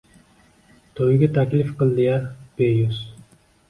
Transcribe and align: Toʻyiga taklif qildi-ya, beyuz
Toʻyiga 1.01 1.31
taklif 1.37 1.71
qildi-ya, 1.85 2.19
beyuz 2.61 3.09